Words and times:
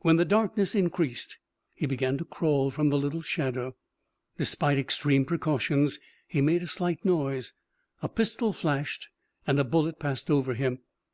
When 0.00 0.16
the 0.16 0.24
darkness 0.24 0.74
increased, 0.74 1.36
he 1.76 1.84
began 1.84 2.16
to 2.16 2.24
crawl 2.24 2.70
from 2.70 2.88
the 2.88 2.96
little 2.96 3.20
shallow. 3.20 3.76
Despite 4.38 4.78
extreme 4.78 5.26
precautions 5.26 5.98
he 6.26 6.40
made 6.40 6.62
a 6.62 6.66
slight 6.68 7.04
noise. 7.04 7.52
A 8.00 8.08
pistol 8.08 8.54
flashed 8.54 9.08
and 9.46 9.60
a 9.60 9.64
bullet 9.64 9.98
passed 9.98 10.30
over 10.30 10.54
him. 10.54 10.78